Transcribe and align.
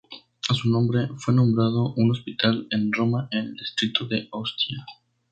A 0.49 0.55
su 0.55 0.67
nombre, 0.67 1.09
fue 1.17 1.31
nombrado 1.31 1.93
un 1.93 2.09
hospital 2.09 2.65
en 2.71 2.91
Roma 2.91 3.27
en 3.29 3.45
el 3.49 3.53
distrito 3.53 4.07
de 4.07 4.29
Ostia. 4.31 4.83